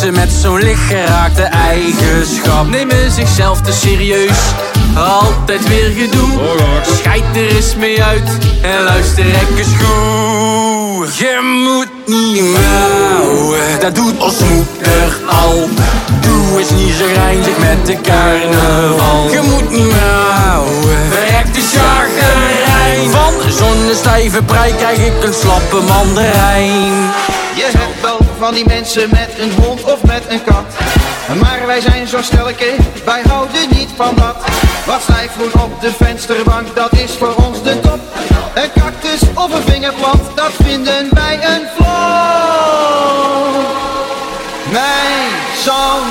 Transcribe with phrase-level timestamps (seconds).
[0.00, 4.38] Mensen met zo'n lichtgeraakte eigenschap nemen zichzelf te serieus.
[4.94, 6.40] Altijd weer gedoe.
[6.96, 11.16] Scheid er eens mee uit en luister eens goed.
[11.16, 15.68] Je moet niet mouwen, dat doet ons moeder al.
[16.20, 19.30] Doe eens niet zo grijnzig met de carnaval.
[19.30, 23.10] Je moet niet mouwen, verrek de chagrijn.
[23.10, 27.10] Van zo'n stijve prei krijg ik een slappe mandarijn.
[28.40, 30.64] Van die mensen met een hond of met een kat.
[31.40, 34.36] Maar wij zijn zo stelletje, wij houden niet van dat.
[34.86, 38.00] Wat stijfgroen op de vensterbank, dat is voor ons de top.
[38.54, 41.90] Een cactus of een vingerplant, dat vinden wij een flop.
[44.70, 45.30] Mijn
[45.64, 46.02] zoon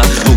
[0.00, 0.27] alma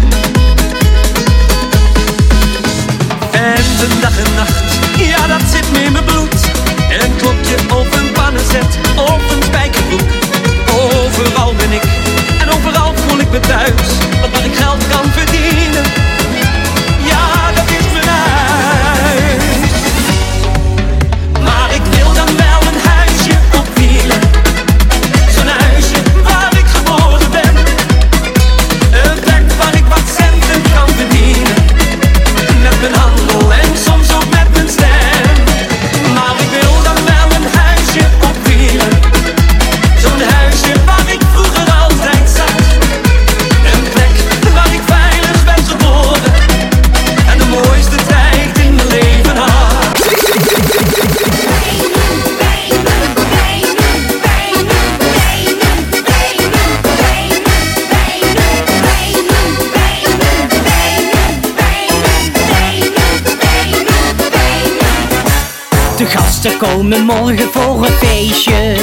[66.99, 68.75] morgen voor een feestje.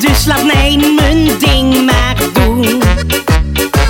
[0.00, 2.82] Dus laat mij mijn ding maar doen.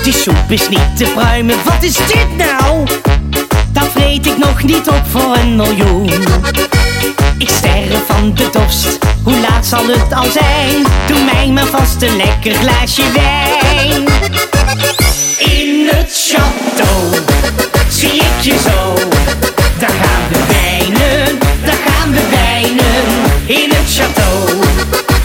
[0.03, 2.87] Die soep is niet te pruimen, wat is dit nou?
[3.73, 6.11] Dat vreet ik nog niet op voor een miljoen.
[7.39, 10.83] Ik sterf van de dorst, hoe laat zal het al zijn?
[11.07, 14.05] Doe mij maar vast een lekker glaasje wijn.
[15.39, 17.25] In het château
[17.89, 19.58] zie ik je zo.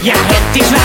[0.03, 0.82] Ja het is waar.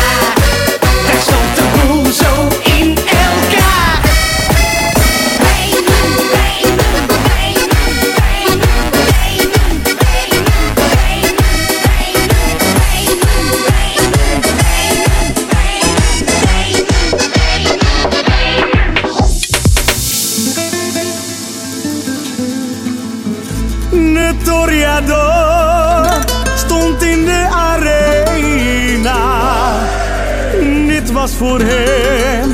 [31.48, 32.50] Voor hem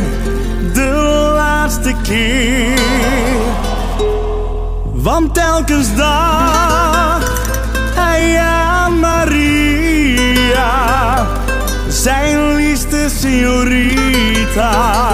[0.73, 2.79] de laatste keer.
[4.93, 7.33] Want telkens dacht
[7.95, 10.27] hij aan Maria,
[11.89, 15.14] zijn liefste signorita.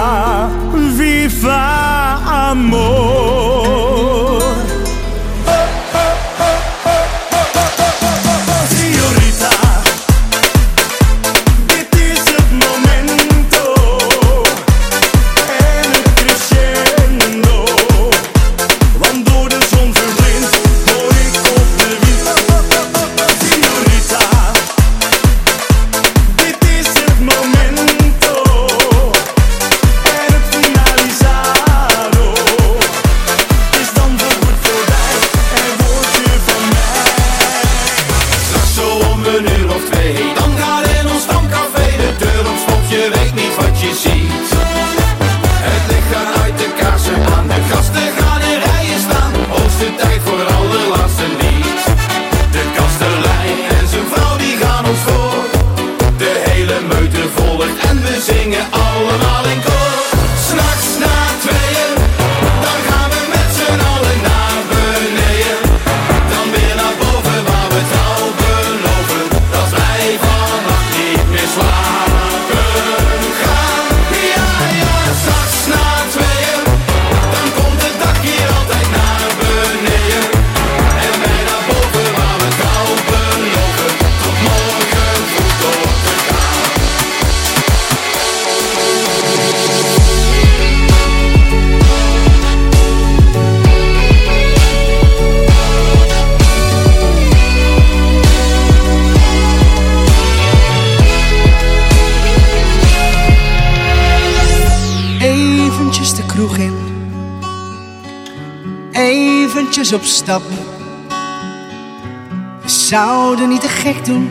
[113.41, 114.29] Zouden niet te gek doen.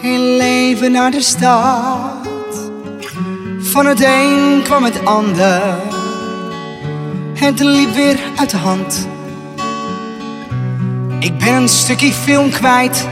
[0.00, 2.70] Heel leven naar de stad.
[3.60, 5.62] Van het een kwam het ander.
[7.34, 9.08] Het liep weer uit de hand.
[11.18, 13.08] Ik ben een stukje film kwijt.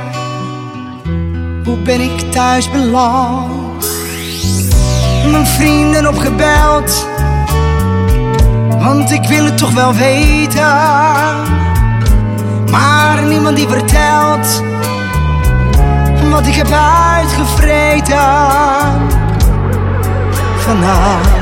[1.65, 3.87] Hoe ben ik thuis beland?
[5.31, 7.07] Mijn vrienden opgebeld.
[8.79, 11.68] Want ik wil het toch wel weten.
[12.71, 14.63] Maar niemand die vertelt.
[16.31, 18.17] Wat ik heb uitgevreten.
[20.57, 21.37] Vanavond.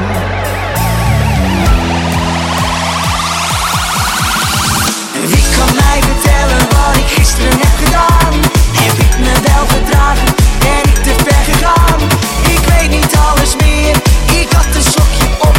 [5.26, 8.32] Wie kan mij vertellen wat ik gisteren heb gedaan?
[8.72, 10.34] Heb ik me wel gedragen?
[10.58, 12.00] Ben ik te ver gegaan?
[12.42, 13.96] Ik weet niet alles meer,
[14.40, 15.56] ik had een sokje op.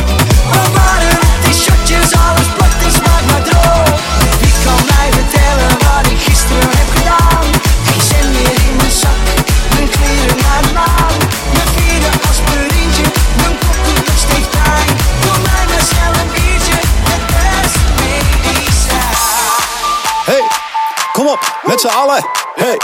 [21.81, 22.25] met z'n allen.
[22.55, 22.77] Hey,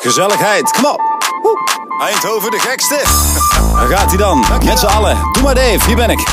[0.00, 1.00] gezelligheid, kom op.
[1.42, 1.58] Woe.
[2.00, 3.02] Eindhoven de gekste.
[3.78, 5.18] Daar gaat hij dan, met z'n allen.
[5.32, 6.20] Doe maar Dave, hier ben ik.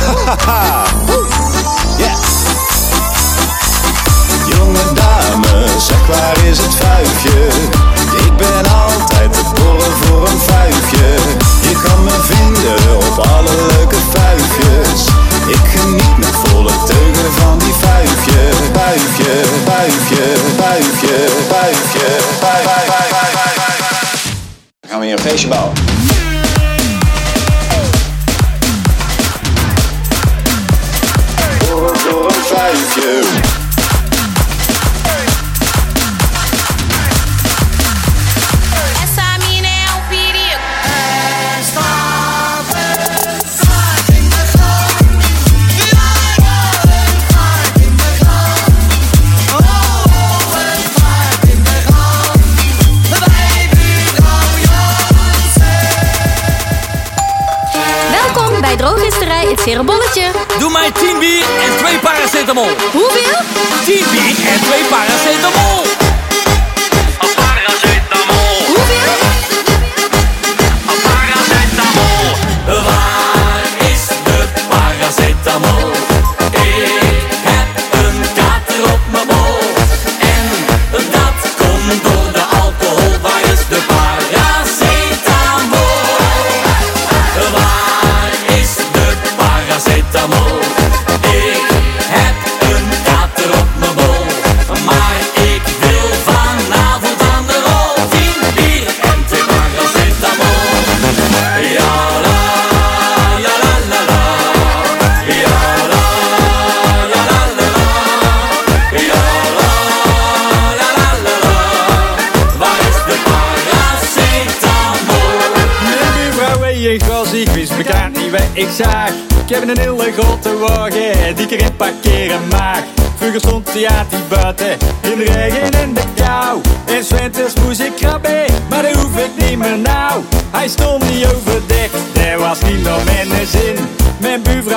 [1.98, 2.18] Yeah.
[4.48, 7.48] Jonge dame, zeg waar is het vuifje?
[8.26, 11.16] Ik ben altijd te borren voor een vuifje.
[11.62, 15.21] Je kan me vinden op alle leuke vuifjes.
[15.52, 18.50] Ik geniet met volle teugen van die vuifje.
[18.74, 21.18] Vuifje, vuifje, vuifje,
[21.50, 24.24] vuifje, vuif, vuif, vuif, vuif, vuif, vuif.
[24.80, 25.74] Dan gaan we hier een feestje bouwen.
[31.96, 33.41] Voor een vuifje.
[59.62, 60.32] Het Cerenbolletje.
[60.60, 62.68] Doe mij 10 bier en 2 paracetamol.
[62.92, 63.40] Hoeveel?
[63.86, 64.90] 10 bier en 2 paracetamol.
[64.90, 66.01] Paracetamol.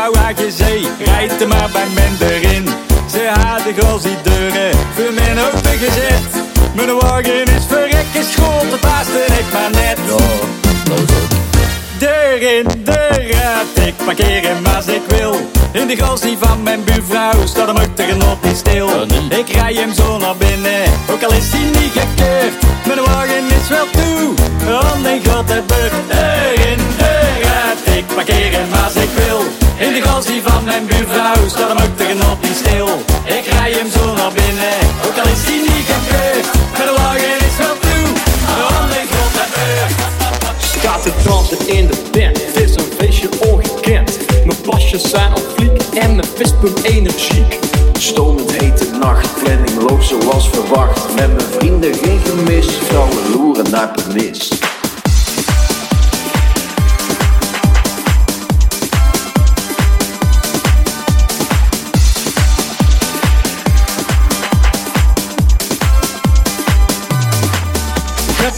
[0.04, 2.68] Mijn buurvrouw had gezegd, rijd er maar bij men erin.
[3.10, 6.44] Ze hadden gas die deuren voor mijn auto gezet.
[6.74, 9.98] Mijn wagen is verrekken school, dat paaste ik maar net.
[11.98, 15.50] Deur in, deur uit, ik parkeer hem als ik wil.
[15.72, 18.88] In de gastie van mijn buurvrouw staat hem ook tegen op niet stil.
[19.28, 22.54] Ik rij hem zo naar binnen, ook al is hij niet gekeurd.
[22.86, 24.34] Mijn wagen is wel toe,
[24.68, 25.92] oh mijn god het beurt.
[26.08, 29.63] Deur in, deur uit, ik parkeer hem als ik wil.
[29.78, 32.88] In de gastie van mijn buurvrouw staat hem ook tegen op niet stil.
[33.24, 34.74] Ik rij hem zo naar binnen,
[35.06, 36.46] ook al is hij niet gekeurd.
[36.78, 38.06] Mijn wagen is wel toe,
[38.64, 39.94] oh mijn god het beurt.
[40.78, 44.18] Staat te dansen in de band, het is een feestje ongekend.
[44.44, 47.58] Mijn pasjes zijn op fliek en mijn vispump energiek.
[47.98, 51.14] Stomend hete nacht, planning loopt zoals verwacht.
[51.14, 54.48] Met mijn vrienden geen gemis, vrouwen loeren naar permis.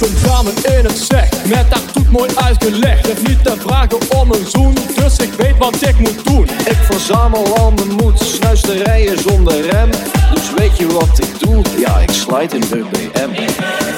[0.01, 3.07] Een dame in het slecht, met haar toet mooi uitgelegd.
[3.07, 6.45] Heb niet te vragen om een zoen, dus ik weet wat ik moet doen.
[6.45, 9.91] Ik verzamel al mijn moed, snuisterijen zonder rem.
[10.35, 11.63] Dus weet je wat ik doe?
[11.79, 13.31] Ja, ik slide in de BM.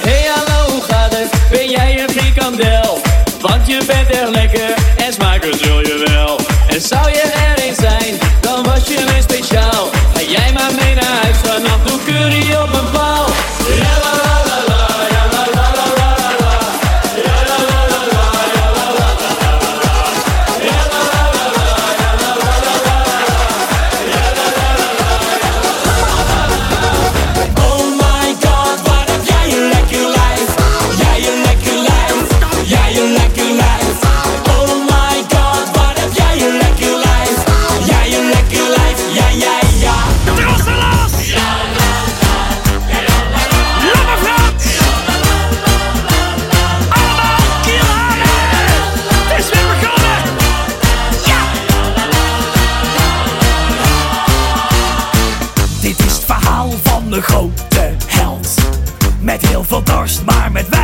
[0.07, 1.31] Hey hallo, hoe gaat het?
[1.51, 2.99] Ben jij een frikandel?
[3.41, 6.39] Want je bent echt lekker en smaken zul je wel.
[6.69, 7.38] En zou je
[57.11, 58.55] de grote held.
[59.21, 60.78] Met heel veel dorst, maar met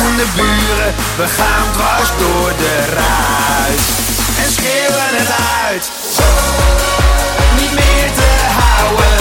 [0.00, 3.80] Aan de buren, we gaan dwars door de ruit.
[4.42, 5.30] En schreeuwen het
[5.66, 5.90] uit,
[7.60, 9.17] niet meer te houden.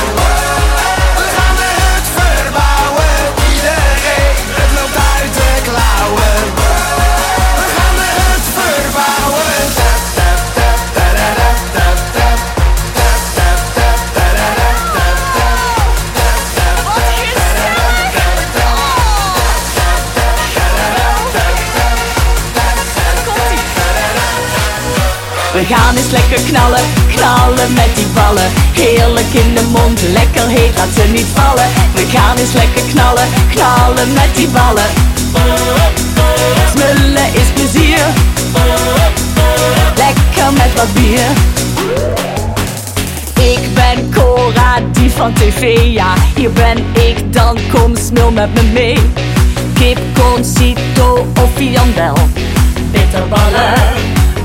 [25.58, 26.80] We gaan eens lekker knallen,
[27.16, 28.50] knallen met die ballen.
[28.74, 31.68] Heerlijk in de mond, lekker heet, laat ze niet vallen.
[31.94, 34.90] We gaan eens lekker knallen, knallen met die ballen.
[36.72, 38.06] Smullen is plezier.
[39.96, 41.28] Lekker met wat bier.
[43.54, 46.14] Ik ben Cora, die van tv, ja.
[46.36, 48.98] Hier ben ik dan, kom smul met me mee.
[49.74, 52.18] Kip, concito of viandel.
[52.92, 53.74] Bitterballen,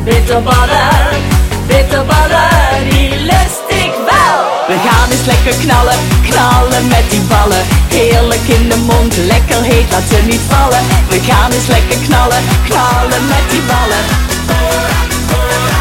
[0.05, 1.23] bitterballen,
[1.67, 4.39] bitterballen, die lust ik wel.
[4.67, 7.65] We gaan eens lekker knallen, knallen met die ballen.
[7.89, 10.83] Heerlijk in de mond, lekker heet, laat ze niet vallen.
[11.09, 14.05] We gaan eens lekker knallen, knallen met die ballen.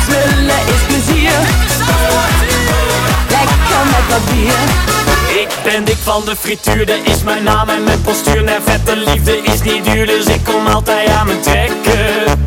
[0.05, 1.37] Smullen is plezier,
[3.29, 5.00] lekker met wat bier.
[5.57, 8.43] Ik ben dik van de frituur, dat is mijn naam en mijn postuur.
[8.43, 12.45] Nee, vette liefde is niet duur, dus ik kom altijd aan mijn trekken.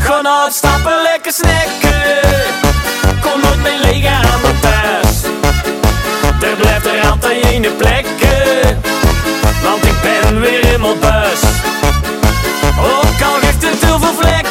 [0.00, 2.20] Gewoon uitstappen, lekker snacken.
[3.20, 5.16] Kom nooit meer leeg aan mijn thuis.
[6.40, 8.82] Er blijft er altijd ene plekken.
[9.62, 11.40] Want ik ben weer helemaal buis.
[12.80, 14.47] Ook al heeft het heel veel vlekken.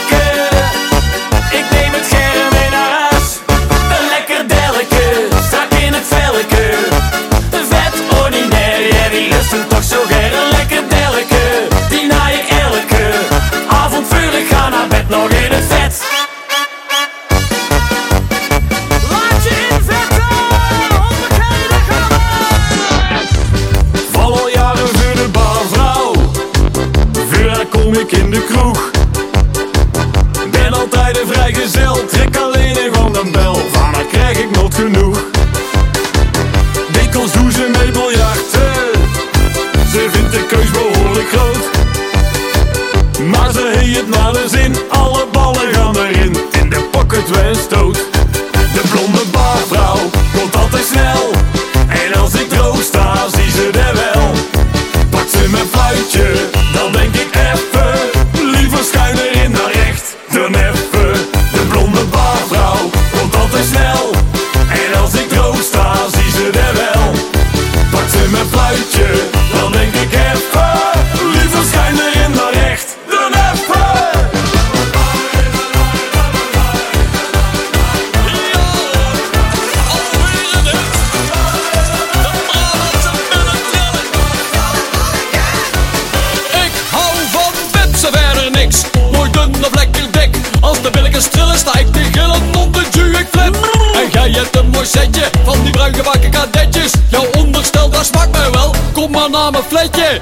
[99.18, 100.22] Maar naar mijn fletje.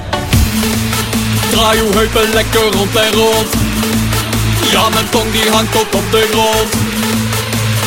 [1.50, 3.48] Draai uw heupen lekker rond en rond.
[4.72, 6.70] Ja, mijn tong die hangt tot op de grond.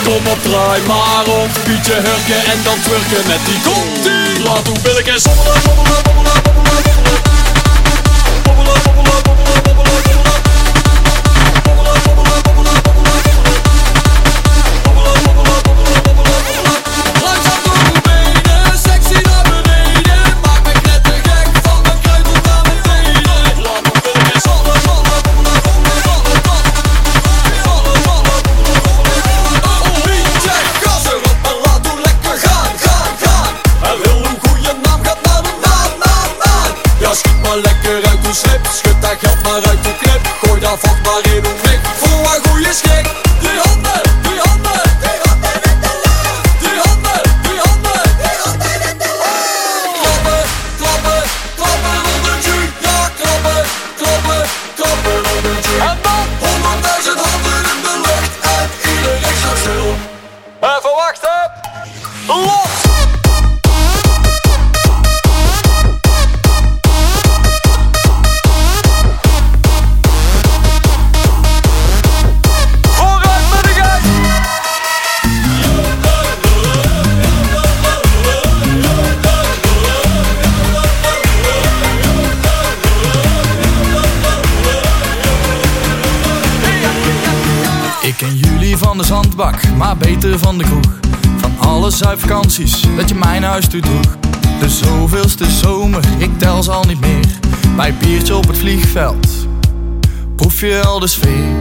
[0.04, 1.50] Kom op, draai maar om.
[1.64, 4.10] Pietje hurken en dan twerken met die kont.
[4.44, 6.10] Laat uw sommelen, sommelen.
[10.04, 10.09] Ja,
[98.10, 99.28] op het vliegveld,
[100.36, 101.58] proef je al de sfeer.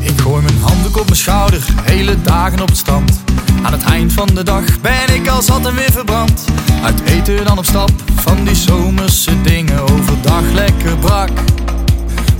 [0.00, 3.20] Ik gooi mijn handdoek op mijn schouder, hele dagen op het strand.
[3.62, 6.44] Aan het eind van de dag ben ik al zat en weer verbrand.
[6.82, 9.80] Uit eten dan op stap, van die zomerse dingen.
[9.80, 11.30] Overdag lekker brak,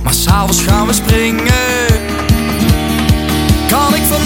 [0.03, 2.14] maar s'avonds gaan we springen.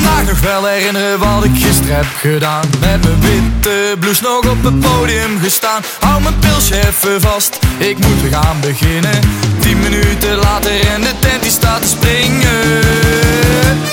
[0.01, 2.63] Vandaag nog wel herinneren wat ik gisteren heb gedaan?
[2.79, 5.81] Met mijn witte blouse nog op het podium gestaan.
[5.99, 9.19] Hou mijn pilsje even vast, ik moet weer gaan beginnen.
[9.59, 13.88] Tien minuten later en de tent die staat te springen.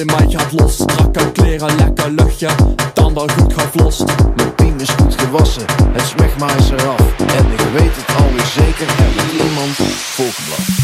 [0.00, 0.74] In mij gaat los.
[0.74, 2.48] Strakke kleren, lekker luchtje,
[2.94, 4.04] tanden goed gevlost.
[4.36, 7.00] Mijn team is goed gewassen, het smegma is eraf.
[7.18, 9.76] En ik weet het alweer zeker, er moet iemand
[10.14, 10.79] volgeblad.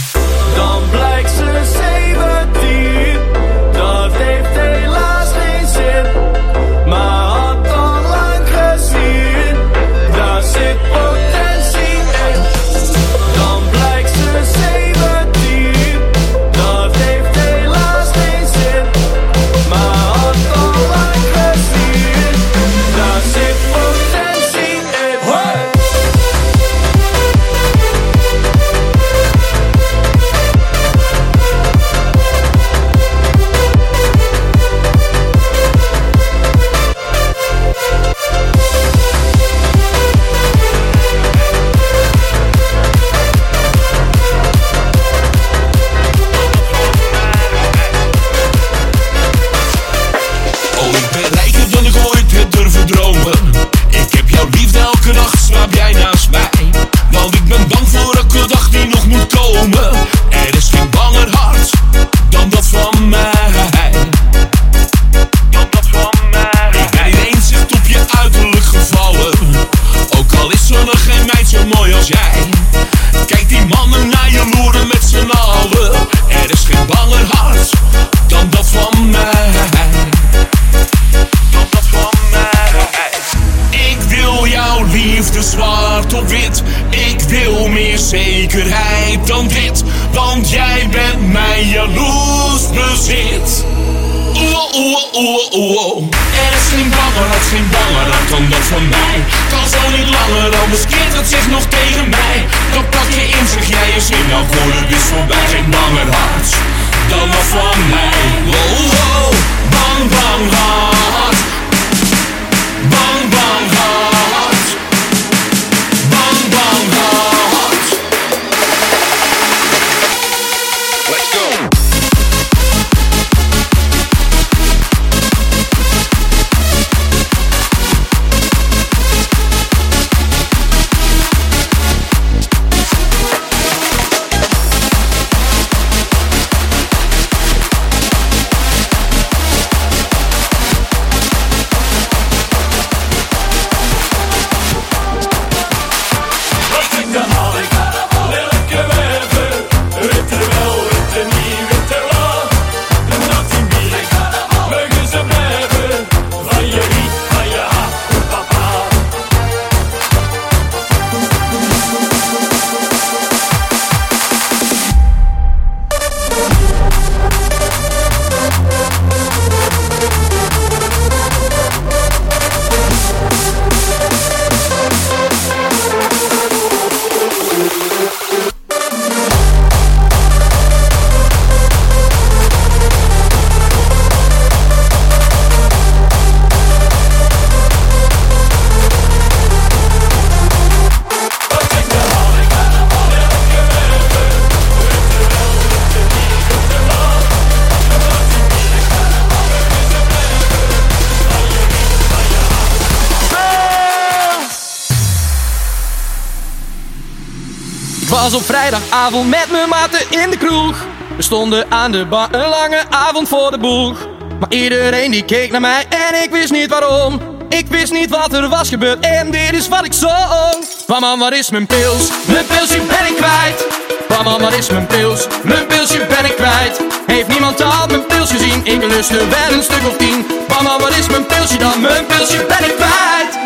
[208.30, 210.76] Was op vrijdagavond met mijn maten in de kroeg.
[211.16, 214.08] We stonden aan de bar, een lange avond voor de boeg.
[214.40, 217.20] Maar iedereen die keek naar mij en ik wist niet waarom.
[217.48, 220.64] Ik wist niet wat er was gebeurd en dit is wat ik zong.
[220.86, 222.08] Mama, waar is mijn pils?
[222.26, 223.66] Mijn pilsje ben ik kwijt.
[224.08, 225.26] Mama, waar is mijn pils?
[225.42, 226.80] Mijn pilsje ben ik kwijt.
[227.06, 228.60] Heeft niemand al mijn pils gezien?
[228.64, 230.26] Ik lust er wel een stuk of tien.
[230.48, 231.80] Mama, waar is mijn pilsje dan?
[231.80, 233.44] Mijn pilsje ben ik kwijt.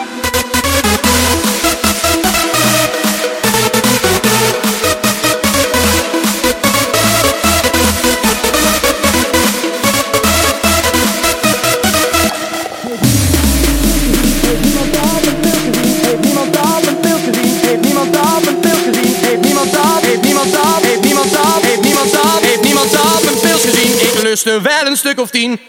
[24.42, 25.60] Wel een stuk of tien.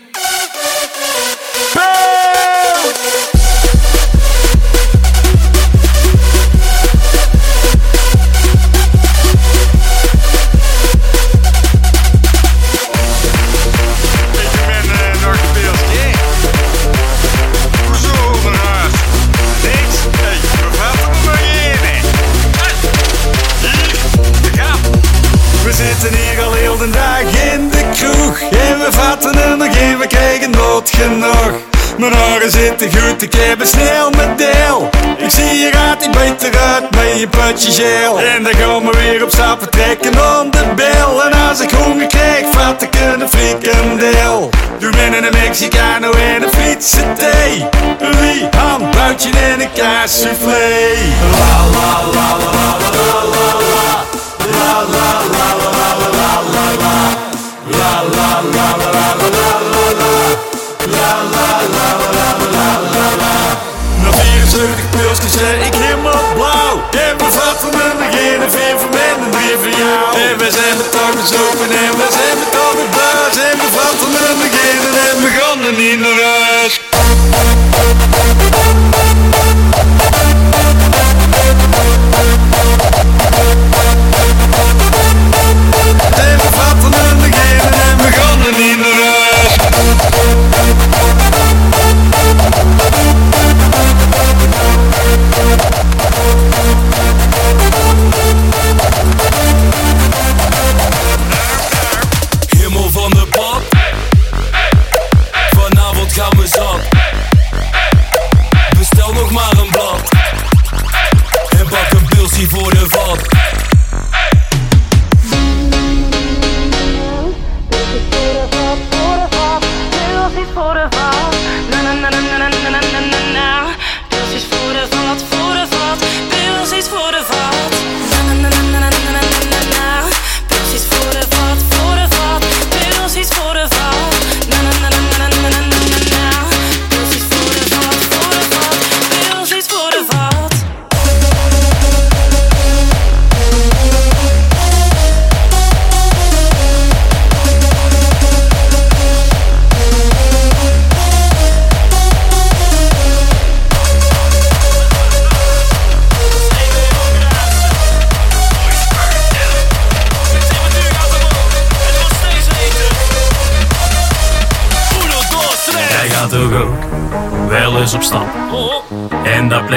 [32.42, 34.90] Oren zitten goed, ik heb een snel deel.
[35.18, 38.20] Ik zie je gaat niet beter uit met je putje geel.
[38.20, 41.24] En dan gaan we weer op stap vertrekken om de bel.
[41.24, 44.50] En als ik honger krijg, vat ik een frikandel.
[44.80, 47.66] Doe binnen een Mexicano en een Friese thee.
[48.20, 49.90] Wie, ham, buitje en een la
[51.74, 53.52] la la la la la.
[54.58, 56.96] La la la la la la la la.
[57.80, 60.22] La la la la la la la la la.
[60.92, 61.61] La la la la
[65.32, 66.76] mensen, ik helemaal blauw.
[67.08, 70.18] En we vatten van mijn beginnen, vind van mij en weer van jou.
[70.26, 73.36] En we zijn met tanden open en we zijn met tanden baas.
[73.48, 76.74] En we vatten van mijn beginnen en we gaan er niet naar huis.
[86.28, 87.30] En we vatten en we
[87.90, 88.51] en we gaan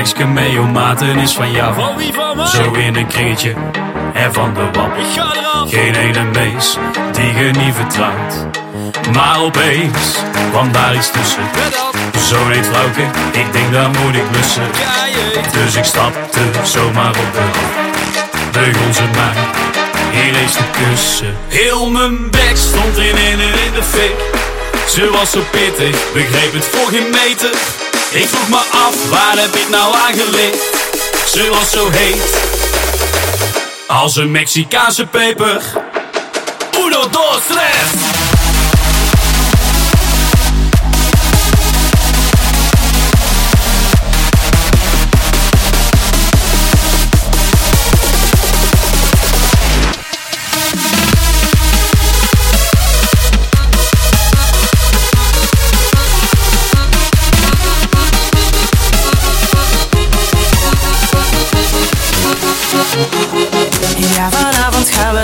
[0.04, 1.74] En plekje mee maten is van jou.
[1.74, 2.46] Van wie van mij?
[2.46, 3.54] Zo in een kringetje
[4.14, 4.96] en van de wap.
[4.96, 6.76] Ik ga eraf Geen ene mees
[7.12, 8.34] die je niet vertrouwt.
[9.12, 10.16] Maar opeens
[10.50, 11.42] kwam daar iets tussen.
[12.18, 14.66] Zo'n heet vrouwke, ik denk daar moet ik blussen.
[15.52, 17.42] Dus ik stapte zomaar op de
[18.52, 19.34] Begon ze mij
[20.10, 21.36] hier eens te kussen.
[21.48, 24.14] Heel mijn bek stond in en in de fik.
[24.88, 27.83] Ze was zo pittig, begreep het voor geen meter.
[28.14, 30.62] Ik vroeg me af, waar heb ik nou aangelicht?
[31.26, 32.40] Ze was zo heet,
[33.86, 35.62] als een Mexicaanse peper.
[36.78, 38.13] Uno, dos, tres!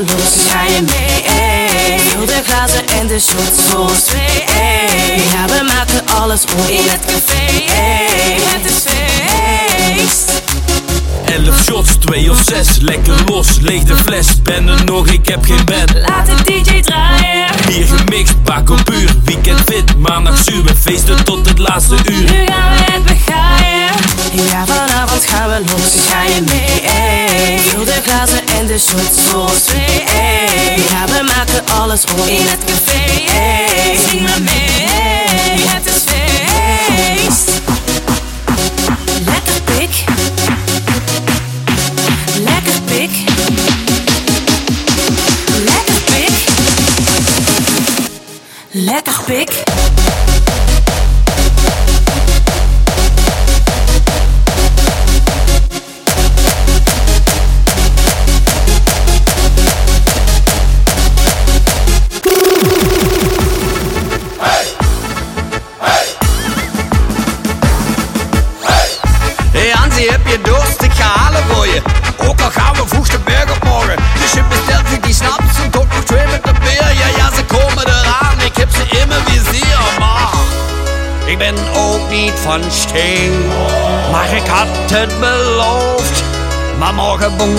[0.00, 0.50] Los.
[0.50, 1.22] Ga je mee?
[1.22, 1.98] Ey?
[1.98, 4.44] Vul de glazen en de shots voor twee.
[4.44, 5.16] Ey?
[5.32, 7.72] Ja, we maken alles op in het café.
[7.74, 8.38] Ey?
[8.40, 9.19] Het is feest.
[11.30, 15.44] Elf shots, twee of zes, lekker los, leeg de fles Ben er nog, ik heb
[15.44, 17.46] geen bed Laat de DJ draaien.
[17.68, 22.20] Hier gemixt, bak op puur Weekend fit, maandag zuur We feesten tot het laatste uur
[22.22, 23.80] Nu gaan we het begaaien.
[24.32, 26.08] Ja, vanavond gaan we los.
[26.08, 26.80] Ga je mee?
[26.80, 27.58] Ey?
[27.58, 30.04] Vul de glazen en de shots voor ons twee.
[30.04, 30.76] Ey?
[30.76, 32.89] Ja, we maken alles op in het café.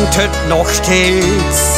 [0.02, 1.71] blutet noch stets.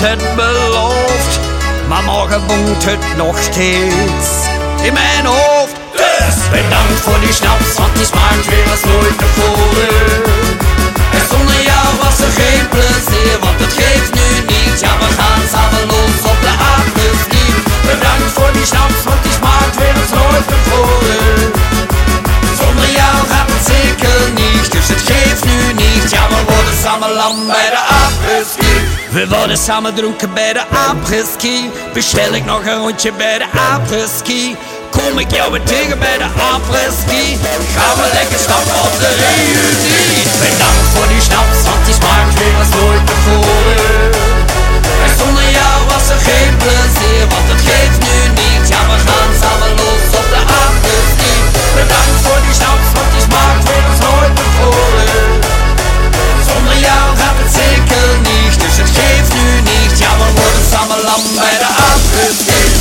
[0.00, 1.40] Het beloofd.
[1.88, 4.28] Maar morgen woont het nog steeds
[4.82, 5.74] in mijn hoofd.
[5.96, 9.96] Dus bedankt voor die snaps, want die smaakt weer als nooit tevoren.
[11.16, 14.76] En zonder jou was er geen plezier, want het geeft nu niet.
[14.84, 17.46] Ja, we gaan samen los op de apres-ski.
[17.90, 21.36] Bedankt voor die snaps, want die smaakt weer als nooit tevoren.
[22.60, 26.10] Zonder jou gaat het zeker niet, dus het geeft nu niet.
[26.14, 27.87] Ja, we worden samen lam bij de.
[29.18, 31.70] We worden samen dronken bij de apres-ski.
[31.94, 34.56] Bestel ik nog een rondje bij de apres-ski.
[34.90, 37.24] Kom ik jou weer tegen bij de apres-ski.
[37.76, 40.22] Gaan we lekker stappen op de reunie.
[40.44, 44.10] Bedankt voor die snaps, want die smaakt weer als nooit tevoren.
[45.04, 48.64] En zonder jou was er geen plezier, want het geeft nu niet.
[48.72, 51.34] Ja, we gaan samen los op de apres-ski.
[51.78, 52.88] Bedankt voor die snaps,
[58.98, 59.98] geeft nu niet.
[59.98, 62.77] Ja, we worden samen lam bij de apres-ski.